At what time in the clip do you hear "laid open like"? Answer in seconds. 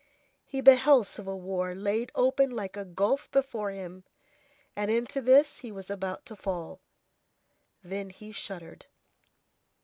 1.75-2.75